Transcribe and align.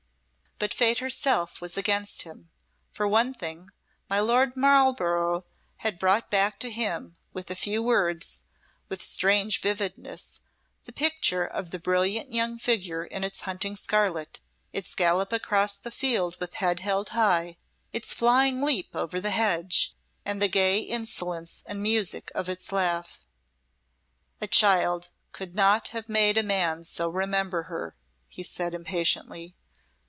But 0.63 0.75
Fate 0.75 0.99
herself 0.99 1.59
was 1.59 1.75
against 1.75 2.21
him. 2.21 2.51
For 2.91 3.07
one 3.07 3.33
thing, 3.33 3.71
my 4.07 4.19
Lord 4.19 4.55
Marlborough 4.55 5.43
had 5.77 5.97
brought 5.97 6.29
back 6.29 6.59
to 6.59 6.69
him, 6.69 7.15
with 7.33 7.49
a 7.49 7.55
few 7.55 7.81
words, 7.81 8.41
with 8.87 9.01
strange 9.01 9.59
vividness 9.59 10.39
the 10.83 10.93
picture 10.93 11.43
of 11.45 11.71
the 11.71 11.79
brilliant 11.79 12.31
young 12.31 12.59
figure 12.59 13.03
in 13.03 13.23
its 13.23 13.41
hunting 13.41 13.75
scarlet, 13.75 14.39
its 14.71 14.93
gallop 14.93 15.33
across 15.33 15.75
the 15.77 15.89
field 15.89 16.37
with 16.39 16.53
head 16.53 16.81
held 16.81 17.09
high, 17.09 17.57
its 17.91 18.13
flying 18.13 18.61
leap 18.61 18.89
over 18.95 19.19
the 19.19 19.31
hedge, 19.31 19.95
and 20.25 20.39
the 20.39 20.47
gay 20.47 20.77
insolence 20.81 21.63
and 21.65 21.81
music 21.81 22.31
of 22.35 22.47
its 22.47 22.71
laugh. 22.71 23.19
"A 24.39 24.45
child 24.45 25.09
could 25.31 25.55
not 25.55 25.87
have 25.87 26.07
made 26.07 26.37
a 26.37 26.43
man 26.43 26.83
so 26.83 27.09
remember 27.09 27.63
her," 27.63 27.95
he 28.29 28.43
said, 28.43 28.75
impatiently. 28.75 29.55